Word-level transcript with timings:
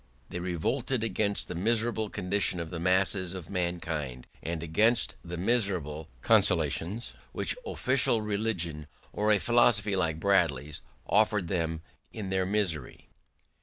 They 0.29 0.39
revolted 0.39 1.03
against 1.03 1.47
the 1.47 1.53
miserable 1.53 2.09
condition 2.09 2.59
of 2.59 2.71
the 2.71 2.79
masses 2.79 3.35
of 3.35 3.51
mankind, 3.51 4.25
and 4.41 4.63
against 4.63 5.13
the 5.23 5.37
miserable 5.37 6.09
consolations 6.21 7.13
which 7.33 7.55
official 7.67 8.19
religion, 8.23 8.87
or 9.13 9.31
a 9.31 9.37
philosophy 9.37 9.95
like 9.95 10.19
Bradley's, 10.19 10.81
offered 11.05 11.49
them 11.49 11.81
in 12.11 12.31
their 12.31 12.47
misery. 12.47 13.11